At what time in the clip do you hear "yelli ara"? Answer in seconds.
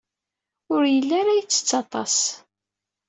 0.93-1.37